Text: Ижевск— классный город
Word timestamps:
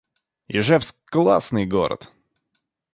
Ижевск— 0.53 0.95
классный 1.11 1.67
город 1.67 2.11